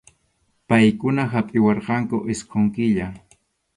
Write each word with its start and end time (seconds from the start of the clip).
Paykuna 0.71 1.23
hapʼiwarqanku 1.33 2.17
isqun 2.35 2.65
killa. 2.79 3.07